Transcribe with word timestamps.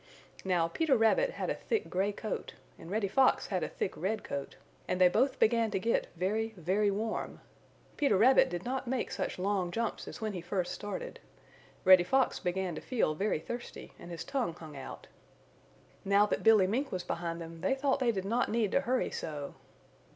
Now, 0.43 0.67
Peter 0.67 0.97
Rabbit 0.97 1.29
had 1.29 1.51
a 1.51 1.53
thick 1.53 1.87
gray 1.87 2.11
coat 2.11 2.55
and 2.79 2.89
Reddy 2.89 3.07
Fox 3.07 3.45
had 3.49 3.61
a 3.61 3.69
thick 3.69 3.95
red 3.95 4.23
coat, 4.23 4.55
and 4.87 4.99
they 4.99 5.07
both 5.07 5.37
began 5.37 5.69
to 5.69 5.79
get 5.79 6.07
very, 6.15 6.55
very 6.57 6.89
warm. 6.89 7.39
Peter 7.97 8.17
Rabbit 8.17 8.49
did 8.49 8.65
not 8.65 8.87
make 8.87 9.11
such 9.11 9.37
long 9.37 9.69
jumps 9.69 10.07
as 10.07 10.19
when 10.19 10.33
he 10.33 10.41
first 10.41 10.73
started. 10.73 11.19
Reddy 11.85 12.03
Fox 12.03 12.39
began 12.39 12.73
to 12.73 12.81
feel 12.81 13.13
very 13.13 13.37
thirsty, 13.39 13.93
and 13.99 14.09
his 14.09 14.23
tongue 14.23 14.55
hung 14.55 14.75
out. 14.75 15.05
Now 16.03 16.25
that 16.25 16.41
Billy 16.41 16.65
Mink 16.65 16.91
was 16.91 17.03
behind 17.03 17.39
them 17.39 17.61
they 17.61 17.75
thought 17.75 17.99
they 17.99 18.11
did 18.11 18.25
not 18.25 18.49
need 18.49 18.71
to 18.71 18.81
hurry 18.81 19.11
so. 19.11 19.53